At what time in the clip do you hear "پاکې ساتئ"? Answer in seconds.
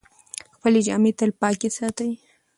1.41-2.11